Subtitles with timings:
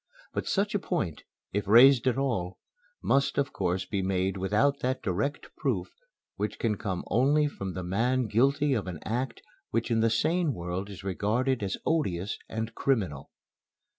[0.33, 1.21] But such a point,
[1.53, 2.57] if raised at all,
[3.03, 5.89] must of course be made without that direct proof
[6.37, 10.55] which can come only from the man guilty of an act which in the sane
[10.55, 13.29] world is regarded as odious and criminal.